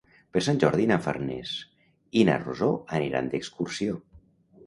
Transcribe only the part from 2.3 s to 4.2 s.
Rosó aniran d'excursió.